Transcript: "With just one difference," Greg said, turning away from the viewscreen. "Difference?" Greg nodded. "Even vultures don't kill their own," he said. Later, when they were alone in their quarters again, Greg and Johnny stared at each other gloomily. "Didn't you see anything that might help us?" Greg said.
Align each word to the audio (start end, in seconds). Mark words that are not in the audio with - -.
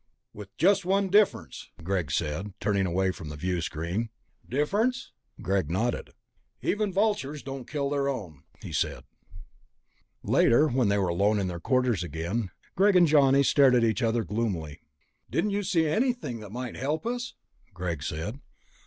"With 0.33 0.57
just 0.57 0.83
one 0.83 1.09
difference," 1.09 1.69
Greg 1.83 2.09
said, 2.11 2.55
turning 2.59 2.87
away 2.87 3.11
from 3.11 3.29
the 3.29 3.35
viewscreen. 3.35 4.09
"Difference?" 4.49 5.11
Greg 5.43 5.69
nodded. 5.69 6.15
"Even 6.63 6.91
vultures 6.91 7.43
don't 7.43 7.67
kill 7.69 7.91
their 7.91 8.09
own," 8.09 8.41
he 8.63 8.73
said. 8.73 9.03
Later, 10.23 10.67
when 10.69 10.87
they 10.87 10.97
were 10.97 11.09
alone 11.09 11.37
in 11.39 11.45
their 11.45 11.59
quarters 11.59 12.03
again, 12.03 12.49
Greg 12.75 12.95
and 12.95 13.05
Johnny 13.05 13.43
stared 13.43 13.75
at 13.75 13.83
each 13.83 14.01
other 14.01 14.23
gloomily. 14.23 14.81
"Didn't 15.29 15.51
you 15.51 15.61
see 15.61 15.85
anything 15.85 16.39
that 16.39 16.49
might 16.51 16.75
help 16.75 17.05
us?" 17.05 17.35
Greg 17.75 18.01
said. 18.01 18.39